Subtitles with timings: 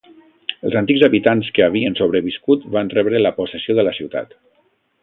[0.69, 4.37] Els antics habitants que havien sobreviscut van rebre la possessió de la ciutat.